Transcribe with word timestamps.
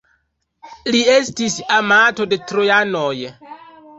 Li 0.95 1.01
estis 1.15 1.57
amato 1.77 2.27
de 2.31 2.41
trojanoj. 2.53 3.15